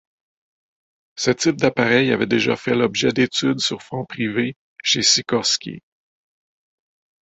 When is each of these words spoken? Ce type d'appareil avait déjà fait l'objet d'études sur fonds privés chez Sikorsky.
Ce 1.15 1.29
type 1.29 1.57
d'appareil 1.57 2.11
avait 2.11 2.25
déjà 2.25 2.55
fait 2.55 2.73
l'objet 2.73 3.11
d'études 3.11 3.59
sur 3.59 3.83
fonds 3.83 4.03
privés 4.03 4.55
chez 4.83 5.03
Sikorsky. 5.03 5.83